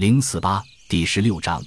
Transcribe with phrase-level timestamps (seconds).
[0.00, 1.62] 零四八第十六章，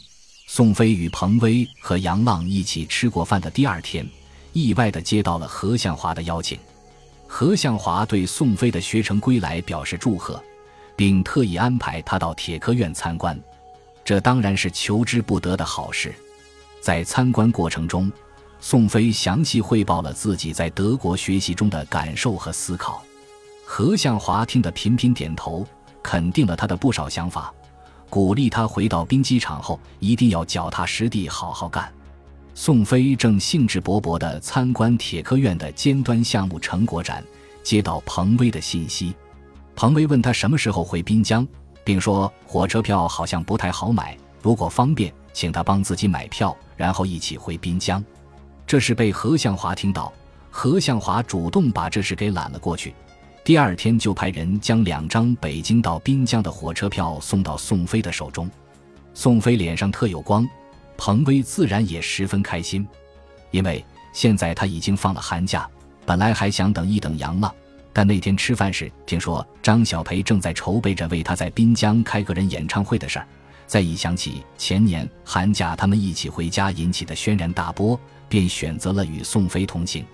[0.48, 4.04] 宋飞与彭威和杨浪一起吃过饭的第二天，
[4.54, 6.58] 意外的接到了何向华的邀请。
[7.28, 10.44] 何向华对宋飞的学成归来表示祝贺，
[10.96, 13.40] 并特意安排他到铁科院参观。
[14.04, 16.12] 这当然是求之不得的好事。
[16.82, 18.12] 在参观过程中，
[18.60, 23.04] 宋飞详细汇报了自己在德国学习中的感受和思考。
[23.64, 25.64] 何向华听得频频点头，
[26.02, 27.54] 肯定了他的不少想法。
[28.14, 31.92] 鼓励他回到兵机场后一定要脚踏实地好好干。
[32.54, 37.24] 宋飞正兴致勃勃地参观铁科院的尖端项目成果展，
[37.64, 39.16] 接到彭威的信息。
[39.76, 41.44] 彭威问他什么时候回滨江，
[41.84, 48.06] 并说火车票好像不太好买，如果方便，请他帮自己买票，然后一起回滨江。
[48.68, 50.14] 这事被何向华听到，
[50.52, 52.94] 何向华主动把这事给揽了过去。
[53.44, 58.50] 第二天就派人将两张北京到滨江的火车票送到宋飞的手中，
[59.14, 60.48] 宋飞脸上特有光，
[60.96, 62.88] 彭威自然也十分开心，
[63.52, 65.70] 因为现在他已经放了寒假，
[66.06, 67.54] 本来还想等一等杨浪，
[67.92, 73.28] 但那天吃饭时听说张小培正在筹备着为他在滨江开个人演唱会的事儿，
[73.68, 80.06] 再一想起前年寒假他们一起回家引起的轩然大波，便选择了与宋飞同行。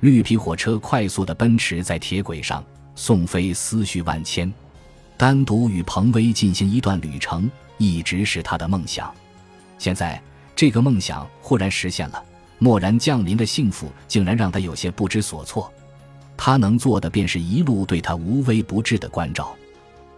[0.00, 2.62] 绿皮火车快速的奔驰在铁轨上，
[2.94, 4.52] 宋飞思绪万千。
[5.16, 9.14] 单独与彭威进行一段旅程，一直是他的梦想。
[9.78, 10.20] 现在
[10.56, 12.22] 这个梦想忽然实现了，
[12.58, 15.72] 蓦然降临的幸福竟然让他有些不知所措。
[16.36, 19.54] 他能做的便是一路对他无微不至的关照，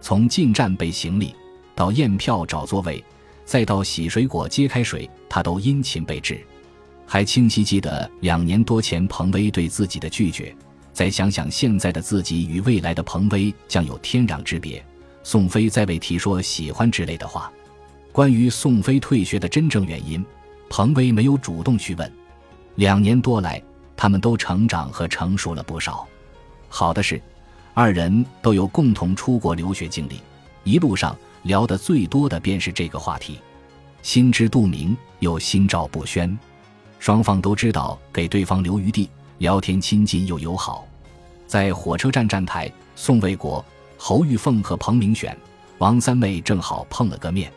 [0.01, 1.35] 从进站备行李，
[1.75, 3.03] 到验票找座位，
[3.45, 6.43] 再到洗水果接开水，他都殷勤备至。
[7.05, 10.53] 还清晰记得两年多前彭威对自己的拒绝，
[10.97, 14.83] 再想想现在的自己与未来的彭威将有天壤之别。
[15.21, 17.53] 宋飞再未提说喜欢之类的话。
[18.11, 20.25] 关于宋飞退学的真正原因，
[20.71, 22.11] 彭威没有主动去问。
[22.77, 23.61] 两年多来，
[23.95, 26.07] 他们都成长和成熟了不少。
[26.67, 27.21] 好的是，
[27.75, 30.19] 二人都有共同出国留学经历，
[30.63, 33.39] 一路上聊得最多的便是这个话题，
[34.01, 36.35] 心知肚明又心照不宣。
[36.97, 39.07] 双方都知道给对方留余地，
[39.39, 40.87] 聊天亲近又友好。
[41.45, 43.63] 在火车站站台，宋卫国、
[43.97, 45.37] 侯玉凤和彭明选、
[45.77, 47.51] 王三妹正好碰了个面。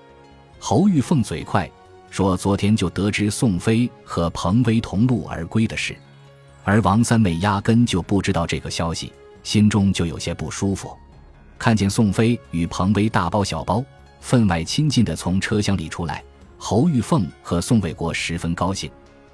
[0.58, 1.68] 侯玉凤嘴快，
[2.10, 5.96] 说昨天就得知宋飞和彭威同路而归的事，
[6.64, 10.94] 而王三妹压根就不知道这个消息，心中就有些不舒服。
[11.58, 13.82] 看见宋飞与彭威大包小包、
[14.20, 16.22] 分外亲近的从车厢里出来，
[16.58, 18.90] 侯玉凤和宋卫国十分高兴。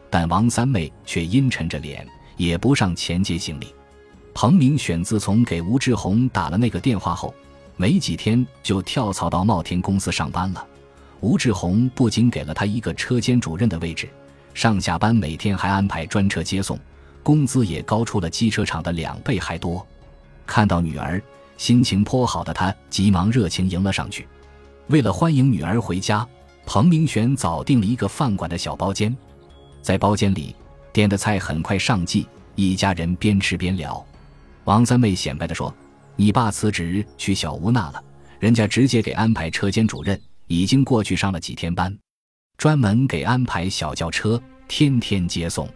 [0.09, 2.07] 但王三妹却阴沉着脸，
[2.37, 3.75] 也不上前接行李。
[4.35, 7.35] 彭明选自从给吴志红打了那个电话后，
[7.77, 10.67] 没几天就跳槽到茂田公司上班了。
[11.21, 14.09] 吴志红不仅给了他一个车间主任的位置，
[14.53, 16.79] 上下班每天还安排专车接送，
[17.23, 19.85] 工资也高出了机车厂的两倍还多。
[20.47, 21.21] 看到女儿，
[21.57, 24.29] 心情颇好的他急忙热情迎了上去。
[24.89, 26.29] 为了欢迎女儿回家，
[26.67, 29.17] 彭明选早订了一个饭馆的小包间。
[29.81, 30.55] 在包间里
[30.97, 34.03] 点的菜很快上计，一家人边吃边聊。
[34.65, 35.71] 王三妹显摆地说
[36.17, 38.03] ：“你爸辞职去小吴那了，
[38.41, 41.95] 人家直接给安排车间主任，已经过去上了几天班，
[42.57, 45.69] 专门给安排小轿车，天天接送。”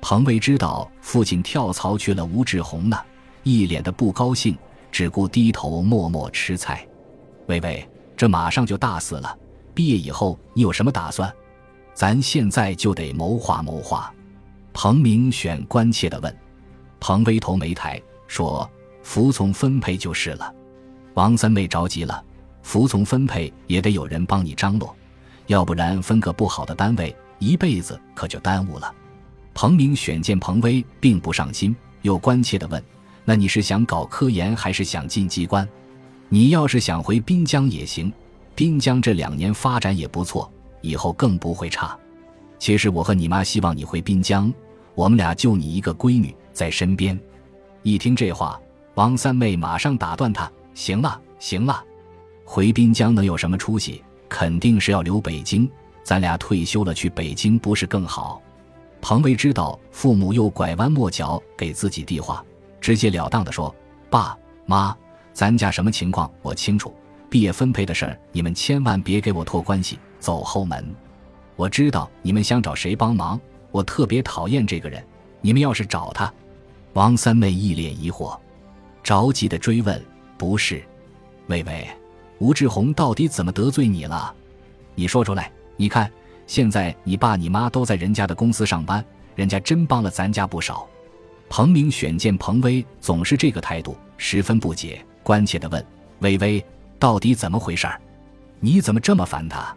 [0.00, 3.04] 彭伟知道父亲跳槽去了吴志红那，
[3.42, 4.56] 一脸的不高兴，
[4.92, 6.86] 只顾低头默默吃菜。
[7.48, 7.84] 微微，
[8.16, 9.36] 这马上就大四了，
[9.74, 11.34] 毕业以后你有什么打算？
[11.94, 14.14] 咱现在就得谋划谋划，
[14.72, 16.36] 彭明选关切地问。
[17.00, 18.68] 彭威头没抬，说
[19.02, 20.54] ：“服从分配就是了。”
[21.14, 22.24] 王三妹着急了
[22.62, 24.94] ：“服从分配也得有人帮你张罗，
[25.46, 28.94] 要不然分个不好的单位，一辈子可就耽误了。”
[29.54, 32.82] 彭明选见彭威并不上心，又关切地问
[33.24, 35.68] ：“那你是想搞科研，还是想进机关？
[36.28, 38.12] 你要是想回滨江也行，
[38.54, 40.50] 滨江这两年发展也不错。”
[40.82, 41.96] 以后更不会差。
[42.62, 44.54] 其实我和你妈希望你回滨江，
[44.94, 47.18] 我们俩就你一个闺女在身边。
[47.82, 48.56] 一听这话，
[48.94, 51.84] 王三妹马上打断他：“行了，行了，
[52.44, 54.00] 回滨江能有什么出息？
[54.28, 55.68] 肯定是要留北京。
[56.04, 58.40] 咱俩退休了去北京不是更好？”
[59.02, 62.44] 彭威知道父母又拐弯抹角给自己递话，
[62.80, 63.74] 直截了当的说
[64.08, 64.96] ：“爸妈，
[65.32, 66.94] 咱家什么情况我清楚。
[67.28, 70.94] 毕业分配的事儿，你们千万别给我托关系。”走后门，
[71.62, 75.00] 我知道你们想找谁帮忙，我特别讨厌这个人。
[75.40, 76.32] 你们要是找他，
[76.94, 78.36] 王三妹一脸疑惑，
[79.00, 80.04] 着急的追问
[80.36, 80.82] ：“不是，
[81.46, 81.86] 薇薇，
[82.40, 84.34] 吴志宏到底怎么得罪你了？
[84.96, 85.52] 你说出来。
[85.76, 86.10] 你看，
[86.48, 89.04] 现在你爸你妈都在人家的公司上班，
[89.36, 90.84] 人家真帮了咱家不少。”
[91.48, 95.86] 彭明选见彭威总是这个态度，十分不解，关切的问
[96.22, 96.64] ：“微微，
[96.98, 98.00] 到底怎么回事儿？
[98.58, 99.72] 你怎么这么烦他？”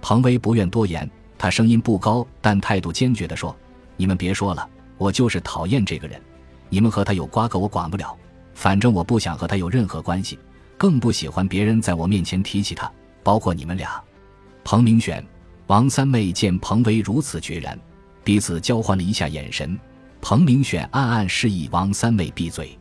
[0.00, 3.56] 彭威不愿多言，他声音不高，但态度坚决地说
[3.96, 6.20] ：“你们别说了，我就是讨厌这个人。
[6.68, 8.14] 你们和他有瓜葛，我管不了。
[8.54, 10.36] 反正我不想和他有任何关系，
[10.76, 12.90] 更不喜欢别人在我面前提起他，
[13.22, 14.02] 包括你们俩。”
[14.64, 15.24] 彭明选、
[15.68, 17.78] 王三妹见彭威如此决然，
[18.24, 19.78] 彼此交换了一下眼神。
[20.20, 22.76] 彭明选暗暗示意王三妹闭嘴，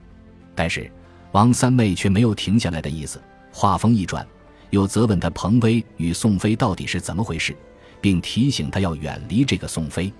[0.56, 0.92] 但是
[1.32, 3.22] 王三妹却没有停下来的意思。
[3.52, 4.26] 话锋一转。
[4.70, 7.56] 又责问他彭威与宋飞到底是怎么回事，
[8.02, 10.12] 并提醒他要远离这个宋飞。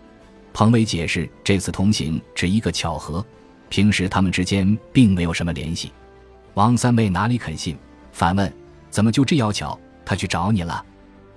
[0.54, 3.24] 彭威解释，这次同行只一个巧合，
[3.70, 5.92] 平时他们之间并没有什么联系。
[6.56, 7.78] 王三妹哪里肯信，
[8.12, 8.52] 反问
[8.90, 9.80] ：“怎么就这要巧？
[10.04, 10.84] 他去找你了？”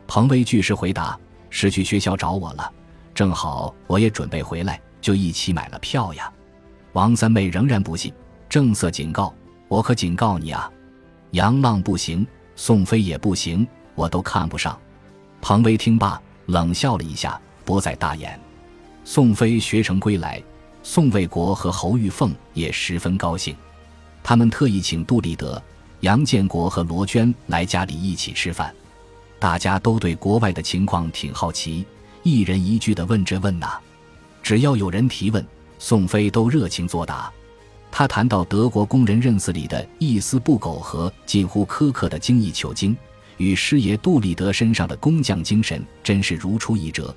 [0.09, 1.19] 彭威据实回答
[1.51, 2.73] ：“是去学校找我了，
[3.15, 6.33] 正好我也准备回来，就一起买了票呀。”
[6.95, 8.13] 王三妹仍然不信，
[8.49, 9.35] 正色警告
[9.69, 10.71] ：“我可警告你啊，
[11.33, 12.27] 杨浪不行。”
[12.57, 14.79] 宋飞也不行，我都看不上。
[15.41, 16.21] 彭威听罢，
[16.51, 18.39] 冷笑了一下，不再大言。
[19.05, 20.43] 宋飞学成归来，
[20.83, 23.57] 宋卫国和侯玉凤也十分高兴，
[24.23, 25.61] 他们特意请杜立德、
[26.01, 28.75] 杨建国和罗娟来家里一起吃饭。
[29.39, 31.87] 大家都对国外的情况挺好奇，
[32.23, 33.81] 一人一句的问这问那，
[34.43, 35.45] 只要有人提问，
[35.79, 37.33] 宋飞都热情作答。
[37.91, 42.97] 他谈到德国工人认字里的一丝不苟和近乎苛刻的精益求精，
[43.41, 47.17] 与师爷杜立德身上的工匠精神真是如出一辙。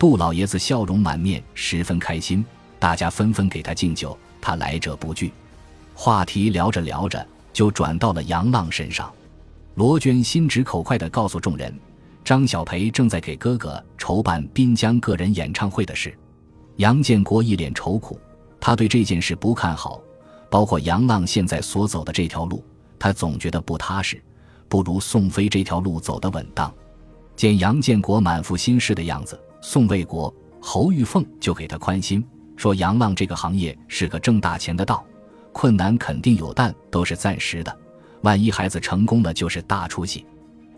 [0.00, 2.44] 杜老爷子笑容满面，十分开心，
[2.80, 5.32] 大家纷纷给他敬酒，他来者不拒。
[5.94, 9.12] 话题聊着聊着，就转到了杨浪身上。
[9.76, 11.72] 罗娟心直口快地告诉众人，
[12.24, 16.12] 张小培正在给哥哥筹办滨江个人演唱会的事。
[16.78, 18.18] 杨建国一脸愁苦，
[18.60, 20.00] 他对这件事不看好。
[20.50, 22.64] 包括杨浪现在所走的这条路，
[22.98, 24.20] 他总觉得不踏实，
[24.70, 26.72] 不如宋飞这条路走得稳当。
[27.34, 32.24] 见杨建国满腹心事的样子，宋卫国、侯玉凤就给他宽心，
[32.56, 35.04] 说杨浪这个行业是个挣大钱的道，
[35.52, 37.76] 困难肯定有，但都是暂时的。
[38.22, 40.24] 万一孩子成功了，就是大出息。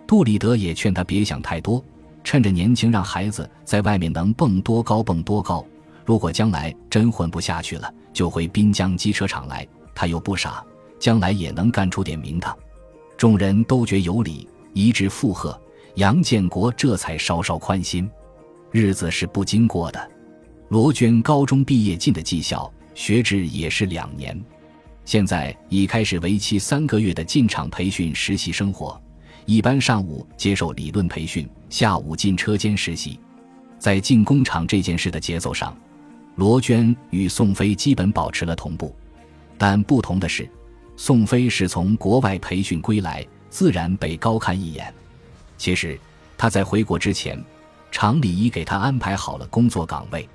[0.07, 1.85] 杜立德也劝他别想太多，
[2.25, 5.65] 趁着年轻，让孩子在外面能蹦多高蹦多高。
[6.05, 9.67] 如果将来真混不下去了，就回滨江机车厂来。
[9.95, 10.65] 他又不傻，
[10.99, 12.57] 将来也能干出点名堂。
[13.17, 15.59] 众人都觉有理，一致附和。
[15.97, 18.11] 杨建国这才稍稍宽心。
[18.71, 20.11] 日子是不经过的。
[20.69, 24.43] 罗娟高中毕业进的技校，学制也是两年，
[25.05, 28.99] 现在已开始为期三个月的进厂培训实习生活。
[29.45, 33.21] 一般上午接受理论培训，下午进车间实习。
[33.79, 35.77] 在进工厂这件事的节奏上。
[36.37, 38.97] 罗娟与宋飞基本保持了同步，
[39.59, 40.49] 但不同的是，
[41.05, 44.95] 宋飞是从国外培训归来，自然被高看一眼。
[45.59, 45.99] 其实
[46.39, 47.45] 他在回国之前，
[47.91, 50.29] 厂里已给他安排好了工作岗位，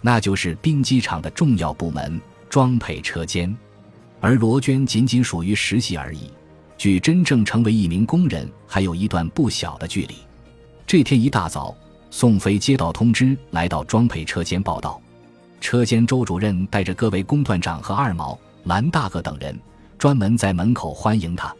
[0.00, 3.52] 那就是兵机厂的重要部门——装配车间。
[4.20, 6.30] 而罗娟仅仅属于实习而已，
[6.78, 10.14] 距真正成为一名工人还有一段不小的距离。
[10.86, 11.76] 这天一大早，
[12.12, 15.02] 宋飞接到通知，来到装配车间报道。
[15.60, 19.58] 车间周主任带着各位工段长和二毛、蓝大哥等人，
[19.98, 21.54] 专门在门口欢迎他。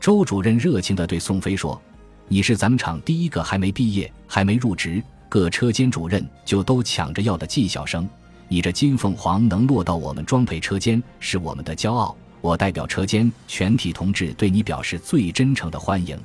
[0.00, 1.80] 周主任热情地对宋飞说
[2.28, 8.08] ：“你是咱们厂第一个还没毕业、还没入职，各车间主任就都抢着要的技校生。
[8.48, 12.16] 你这金凤凰能落到我们装配车间，是我们的骄傲。
[12.40, 16.18] 我代表车间全体同志对你表示最真诚的欢迎。”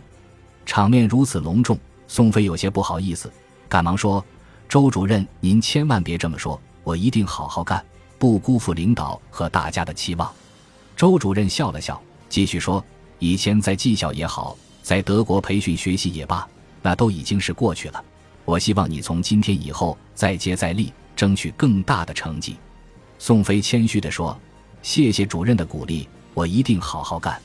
[0.65, 3.31] 场面如此隆重，宋飞有些不好意思，
[3.67, 4.23] 赶忙说
[4.69, 7.81] ：“周主任，您千万别这么说。”我一定好好干，
[8.19, 10.29] 不辜负领导和大家的期望。
[10.95, 12.83] 周主任笑了笑，继续说
[13.19, 16.47] ：“以前在技校也好，在德国培训学习也罢，
[16.81, 18.03] 那都已经是过去了。
[18.45, 22.57] 我希望你从今天以后再接再厉，争取更大的成绩。”
[23.17, 24.37] 宋飞谦虚地说
[24.81, 27.41] ：“谢谢主任的鼓励，我一定好好干。”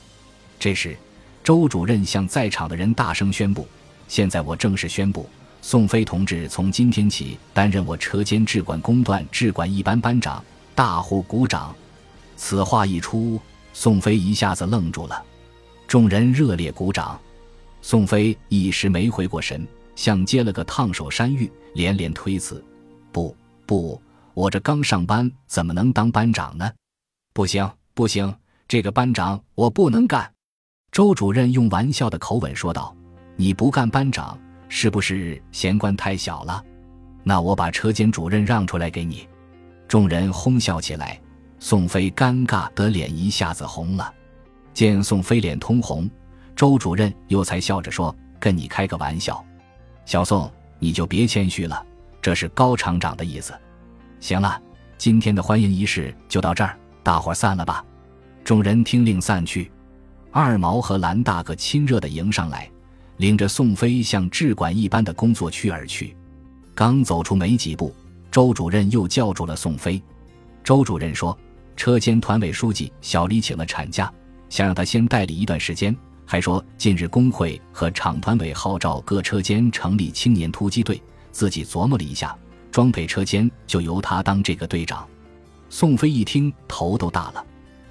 [0.59, 0.97] 这时，
[1.43, 3.67] 周主任向在场的人大声宣布
[4.07, 5.29] ：“现在我正式宣布。”
[5.61, 10.41] 宋飞同志从今天起担任我车间制管工段制管一班班长，
[10.73, 11.75] 大呼鼓掌。
[12.39, 13.37] 此话一出，
[13.73, 15.23] 宋飞一下子愣住了，
[15.85, 17.19] 众人热烈鼓掌。
[17.81, 22.63] 宋飞一时没回过神，像接了个烫手山芋，连连推辞
[23.11, 24.01] ：“不不，
[24.33, 26.71] 我这刚上班，怎么能当班长呢？
[27.33, 28.33] 不行不行，
[28.69, 30.31] 这个班长我不能干。”
[30.93, 32.95] 周主任用玩笑的口吻说道
[33.35, 36.63] ：“你不干班长，是不是嫌官太小了？
[37.21, 39.27] 那我把车间主任让出来给你。”
[39.89, 41.19] 众人哄笑起来，
[41.59, 44.13] 宋飞尴尬得脸一下子红了。
[44.73, 46.09] 见宋飞脸通红，
[46.55, 49.43] 周主任又才笑着说：“跟你开个玩笑，
[50.05, 50.49] 小宋，
[50.79, 51.85] 你就别谦虚了，
[52.21, 53.53] 这是高厂长的意思。
[54.19, 54.61] 行了，
[54.97, 57.83] 今天的欢迎仪式就到这儿，大伙散了吧。”
[58.43, 59.69] 众人听令散去。
[60.31, 62.69] 二毛和蓝大哥亲热地迎上来，
[63.17, 66.15] 领着宋飞向制管一般的工作区而去。
[66.73, 67.93] 刚走出没几步，
[68.31, 70.01] 周主任又叫住了宋飞。
[70.63, 71.37] 周主任说
[71.79, 74.11] ：“车间团委书记小李请了产假，
[74.49, 75.95] 想让他先代理一段时间。
[76.25, 82.37] 还说近日工会和厂团委号召各车间成立青年突击队，自己琢磨了一下，
[82.69, 85.07] 装配车间就由他当这个队长。”
[85.71, 87.41] 宋飞一听，头都大了，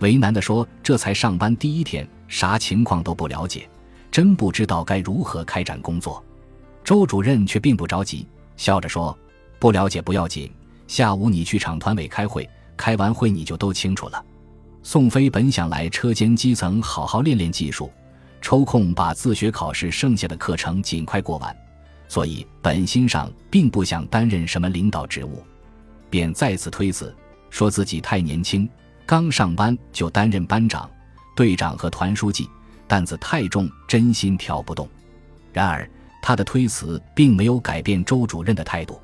[0.01, 3.67] 为难地说：“这才上班第一天。”啥情况都不了解，
[4.11, 6.23] 真不知道该如何开展工作。
[6.85, 9.19] 周主任却并不着急，笑着说
[9.59, 10.53] ：“不了解不要紧，
[10.87, 12.47] 下午你去厂团委开会，
[12.79, 14.25] 开完会你就都清楚了。”
[14.83, 17.93] 宋飞本想来车间基层好好练练技术，
[18.41, 21.55] 抽空把自学考试剩下的课程尽快过完，
[22.09, 25.43] 所以本心上并不想担任什么领导职务，
[26.09, 27.15] 便再次推辞，
[27.51, 28.67] 说自己太年轻，
[29.05, 30.89] 刚上班就担任班长。
[31.37, 32.49] 队长和团书记
[32.87, 34.89] 担子太重，真心挑不动。
[35.53, 35.89] 然而
[36.23, 38.99] 他的推辞并没有改变周主任的态度。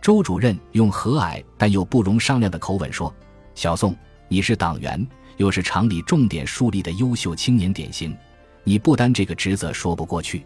[0.00, 3.12] 周主任用和蔼但又不容商量的口吻说
[3.54, 3.96] ：“小宋，
[4.28, 5.04] 你是党员，
[5.36, 8.16] 又是厂里重点树立的优秀青年典型，
[8.64, 10.44] 你不担这个职责说不过去。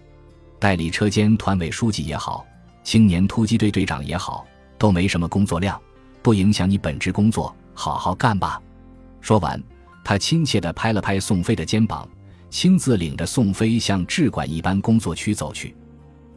[0.58, 2.46] 代理车间团委书记也好，
[2.82, 4.46] 青年突击队队长也好，
[4.78, 5.80] 都没什么工作量，
[6.22, 8.60] 不影响你本职工作，好好干吧。”
[9.20, 9.62] 说完。
[10.02, 12.08] 他亲切地拍了拍宋飞的肩膀，
[12.48, 15.76] 亲自领着宋飞向制管一般工作区走去。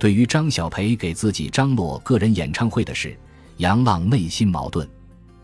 [0.04, 3.18] 对于张小培给自己张罗个人演唱会的事，
[3.60, 4.86] 杨浪内心矛盾。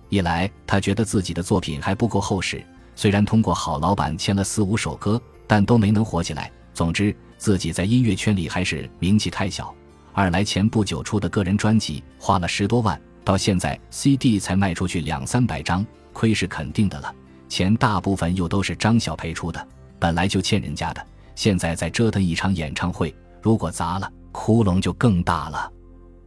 [0.10, 2.62] 一来，他觉得自己的作品还不够厚实，
[2.94, 6.52] 虽然通过好老板签了四五首歌，但都没能火起来。
[6.74, 9.74] 总之，自己在音乐圈里还是名气太小。
[10.12, 17.16] 二来，前不久出的个人专辑花了十多万，到现在 CD 才卖出去两三百张，亏是肯定的了。
[17.48, 19.68] 钱大部分又都是张小培出的，
[20.00, 25.72] 本来就欠人家的，现在再折腾一场演唱会，如果砸了，窟窿就更大了。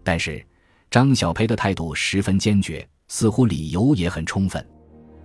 [0.03, 0.45] 但是
[0.91, 4.67] 张小培的态度十分坚决，似乎理由也很充分。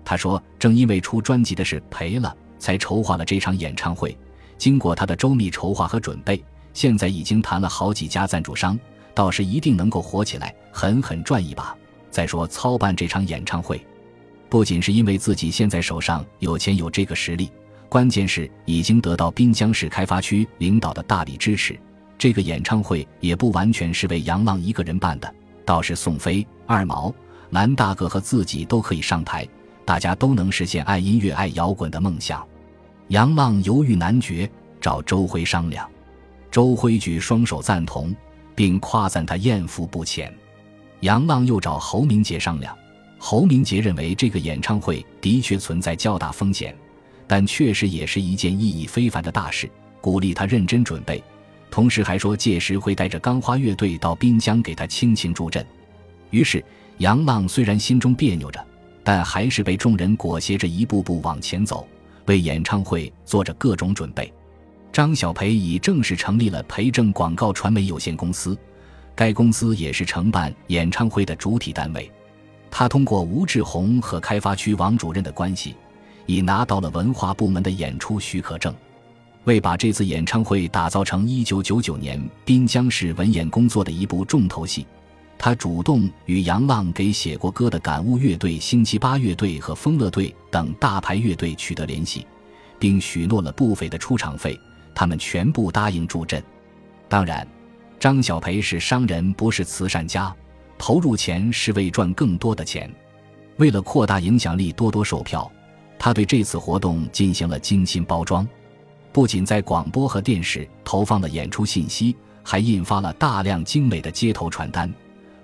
[0.06, 4.18] 他说：“正因为出专辑的事赔了，才筹划了这场演唱会。
[4.58, 6.42] 经过他的周密筹划和准备，
[6.74, 8.80] 现在已经谈了好几家赞助商，
[9.14, 11.76] 到时一定能够火起来，狠狠赚一把。
[12.10, 13.86] 再说操办这场演唱会。”
[14.50, 17.52] 不仅是因为自己现在手上有钱有这个实力，
[17.90, 21.78] 关键是已经得到滨江市开发区领导的大力支持。
[22.18, 25.34] 这个演唱会也不完全是为杨浪一个人办的，
[25.64, 27.14] 倒是宋飞、二毛、
[27.52, 29.48] 蓝大哥和自己都可以上台，
[29.86, 32.46] 大家都能实现爱音乐、爱摇滚的梦想。
[33.10, 34.50] 杨浪犹豫难决，
[34.82, 35.88] 找周辉商量，
[36.50, 38.14] 周辉举双手赞同，
[38.56, 40.34] 并夸赞他艳福不浅。
[41.02, 42.76] 杨浪又找侯明杰商量。
[43.20, 46.76] 侯明杰认为这个演唱会的确存在较大风险，
[47.26, 49.70] 但确实也是一件意义非凡的大事，
[50.02, 51.24] 鼓励他认真准备。
[51.70, 55.66] 同时还说届时会带着钢花乐队到滨江给他倾情助阵。
[56.30, 56.64] 于是
[56.98, 58.66] 杨浪虽然心中别扭着，
[59.04, 61.88] 但还是被众人裹挟着一步步往前走，
[62.26, 64.34] 为演唱会做着各种准备。
[64.92, 68.58] 张小培已正式成立了培正广告传媒有限公司，
[69.14, 72.12] 该公司也是承办演唱会的主体单位。
[72.72, 75.76] 他通过吴志宏和开发区王主任的关系，
[76.26, 78.74] 已拿到了文化部门的演出许可证。
[79.48, 84.86] 为把这次演唱会打造成1999年滨江市文演工作的一部重头戏，
[85.38, 92.28] 他主动与杨浪给写过歌的感悟乐队、星期八乐队和风乐队等大牌乐队取得联系，
[92.78, 94.60] 并许诺了不菲的出场费，
[94.94, 96.44] 他们全部答应助阵。
[97.08, 97.48] 当然，
[97.98, 100.36] 张小培是商人，不是慈善家。
[100.78, 102.94] 投入钱是为赚更多的钱，
[103.56, 105.50] 为了扩大影响力，多多售票。
[105.98, 108.48] 他对这次活动进行了精心包装，
[109.18, 114.94] 不仅在广播和电视投放了演出信息，还印发了大量精美的街头传单。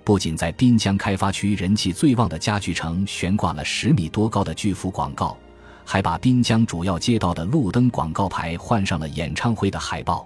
[0.04, 5.36] 不仅在滨江开发区人气最旺的家具城悬挂了十米多高的巨幅广告，
[5.84, 10.24] 还把滨江主要街道的路灯广告牌换上了演唱会的海报。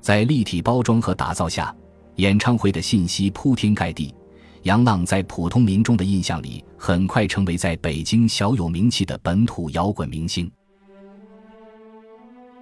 [0.00, 1.76] 在立体包装和打造下，
[2.14, 4.14] 演唱会的信息铺天盖地。
[4.62, 10.50] 杨浪在普通民众的印象里，很快成为在北京小有名气的本土摇滚明星。